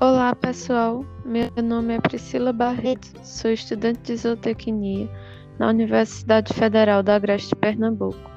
[0.00, 1.04] Olá, pessoal.
[1.24, 5.10] Meu nome é Priscila Barreto, sou estudante de zootecnia
[5.58, 8.30] na Universidade Federal do Agreste Pernambuco.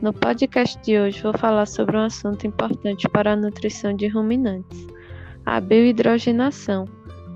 [0.00, 4.86] No podcast de hoje vou falar sobre um assunto importante para a nutrição de ruminantes,
[5.44, 6.86] a biohidrogenação,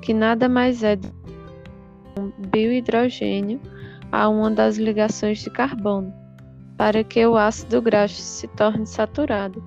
[0.00, 3.60] que nada mais é do que um biohidrogênio
[4.12, 6.14] a uma das ligações de carbono,
[6.76, 9.60] para que o ácido graxo se torne saturado.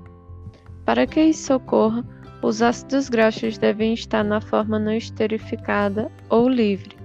[0.85, 2.02] Para que isso ocorra,
[2.41, 6.95] os ácidos graxos devem estar na forma não esterificada ou livre.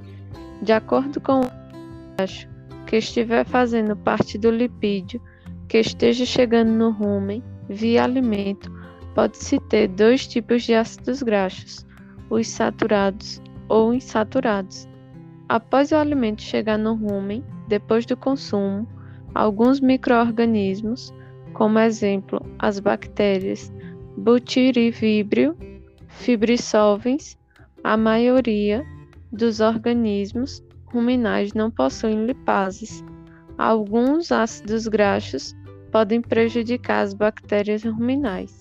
[0.62, 1.50] De acordo com o
[2.16, 2.48] graxo
[2.86, 5.20] que estiver fazendo parte do lipídio
[5.68, 8.70] que esteja chegando no rumen via alimento,
[9.14, 11.84] pode-se ter dois tipos de ácidos graxos,
[12.30, 14.88] os saturados ou insaturados.
[15.48, 18.86] Após o alimento chegar no rumen, depois do consumo,
[19.34, 21.12] alguns microorganismos,
[21.54, 23.72] como exemplo as bactérias,
[24.16, 25.56] butirivibrio,
[26.08, 27.36] fibrissolvens,
[27.82, 28.84] a maioria
[29.30, 33.04] dos organismos ruminais não possuem lipases.
[33.58, 35.54] Alguns ácidos graxos
[35.90, 38.60] podem prejudicar as bactérias ruminais.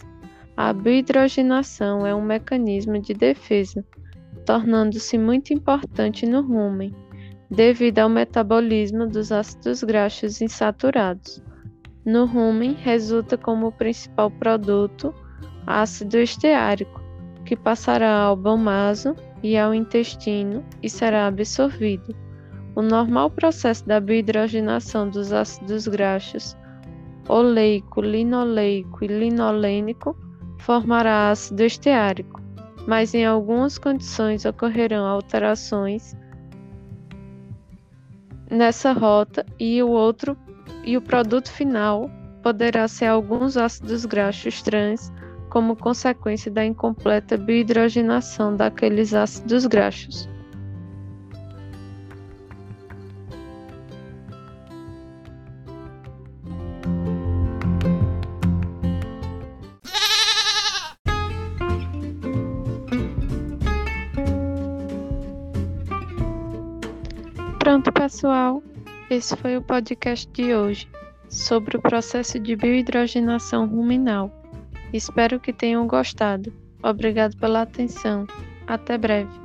[0.55, 3.83] A biohidrogenação é um mecanismo de defesa,
[4.45, 6.93] tornando-se muito importante no rumen,
[7.49, 11.41] devido ao metabolismo dos ácidos graxos insaturados.
[12.05, 15.13] No rumen, resulta como principal produto
[15.65, 17.01] ácido esteárico,
[17.45, 22.15] que passará ao bomazo e ao intestino e será absorvido.
[22.75, 26.57] O normal processo da biohidrogenação dos ácidos graxos
[27.27, 30.15] oleico, linoleico e linolênico
[30.59, 32.41] formará ácido esteárico,
[32.87, 36.15] mas em algumas condições ocorrerão alterações
[38.49, 40.37] nessa rota e o outro
[40.83, 42.09] e o produto final
[42.41, 45.11] poderá ser alguns ácidos graxos trans
[45.53, 50.27] como consequência da incompleta biohidrogenação daqueles ácidos graxos.
[67.59, 68.63] Pronto, pessoal.
[69.07, 70.89] Esse foi o podcast de hoje
[71.29, 74.42] sobre o processo de biohidrogenação ruminal.
[74.93, 76.53] Espero que tenham gostado.
[76.83, 78.27] Obrigado pela atenção.
[78.67, 79.42] Até breve.